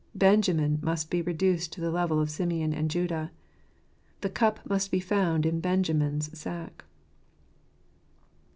Benjamin 0.15 0.79
must 0.81 1.11
be 1.11 1.21
reduced 1.21 1.71
to 1.73 1.79
the 1.79 1.91
level 1.91 2.19
of 2.19 2.31
Simeon 2.31 2.73
and 2.73 2.89
Judah. 2.89 3.29
The 4.21 4.31
cup 4.31 4.59
must 4.67 4.89
be 4.89 4.99
found 4.99 5.45
in 5.45 5.59
Benjamin's 5.59 6.35
sack. 6.35 6.85